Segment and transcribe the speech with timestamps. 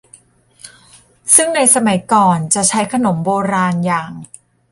[1.35, 4.11] ซึ่งในสมัยก่อนจะใช้ขนมโบราณอย่าง